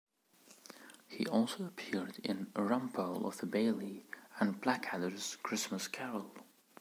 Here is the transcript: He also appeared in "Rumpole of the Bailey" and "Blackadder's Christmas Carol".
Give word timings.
He 1.07 1.27
also 1.27 1.63
appeared 1.63 2.17
in 2.23 2.47
"Rumpole 2.55 3.23
of 3.23 3.37
the 3.37 3.45
Bailey" 3.45 4.07
and 4.39 4.59
"Blackadder's 4.59 5.35
Christmas 5.43 5.87
Carol". 5.87 6.31